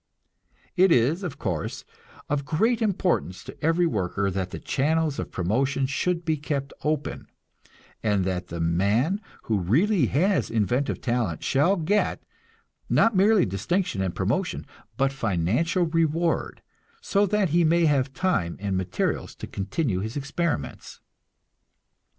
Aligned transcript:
It 0.75 0.91
is, 0.91 1.21
of 1.21 1.37
course, 1.37 1.85
of 2.27 2.43
great 2.43 2.81
importance 2.81 3.43
to 3.43 3.63
every 3.63 3.85
worker 3.85 4.31
that 4.31 4.49
the 4.49 4.57
channels 4.57 5.19
of 5.19 5.29
promotion 5.29 5.85
should 5.85 6.25
be 6.25 6.37
kept 6.37 6.73
open, 6.81 7.27
and 8.01 8.25
that 8.25 8.47
the 8.47 8.59
man 8.59 9.21
who 9.43 9.59
really 9.59 10.07
has 10.07 10.49
inventive 10.49 11.01
talent 11.01 11.43
shall 11.43 11.75
get, 11.75 12.23
not 12.89 13.15
merely 13.15 13.45
distinction 13.45 14.01
and 14.01 14.15
promotion, 14.15 14.65
but 14.97 15.11
financial 15.13 15.83
reward, 15.85 16.63
so 16.99 17.27
that 17.27 17.49
he 17.49 17.63
may 17.63 17.85
have 17.85 18.11
time 18.11 18.57
and 18.59 18.75
materials 18.75 19.35
to 19.35 19.45
continue 19.45 19.99
his 19.99 20.17
experiments. 20.17 20.99